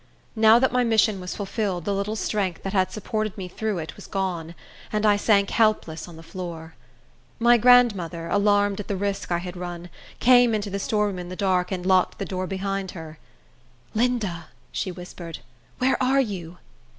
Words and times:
Now 0.35 0.57
that 0.57 0.71
my 0.71 0.83
mission 0.83 1.19
was 1.19 1.35
fulfilled, 1.35 1.85
the 1.85 1.93
little 1.93 2.15
strength 2.15 2.63
that 2.63 2.73
had 2.73 2.91
supported 2.91 3.37
me 3.37 3.47
through 3.47 3.77
it 3.77 3.95
was 3.95 4.07
gone, 4.07 4.55
and 4.91 5.05
I 5.05 5.15
sank 5.15 5.51
helpless 5.51 6.07
on 6.07 6.15
the 6.15 6.23
floor. 6.23 6.73
My 7.37 7.57
grandmother, 7.57 8.27
alarmed 8.27 8.79
at 8.79 8.87
the 8.87 8.95
risk 8.95 9.31
I 9.31 9.37
had 9.37 9.55
run, 9.55 9.91
came 10.19 10.55
into 10.55 10.71
the 10.71 10.79
storeroom 10.79 11.19
in 11.19 11.29
the 11.29 11.35
dark, 11.35 11.71
and 11.71 11.85
locked 11.85 12.17
the 12.17 12.25
door 12.25 12.47
behind 12.47 12.89
her. 12.97 13.19
"Linda," 13.93 14.47
she 14.71 14.91
whispered, 14.91 15.37
"where 15.77 16.01
are 16.01 16.19
you?" 16.19 16.57